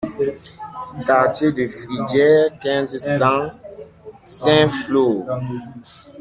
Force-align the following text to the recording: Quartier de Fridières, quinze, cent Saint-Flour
Quartier 1.05 1.51
de 1.51 1.67
Fridières, 1.67 2.57
quinze, 2.59 2.97
cent 2.97 3.51
Saint-Flour 4.19 5.27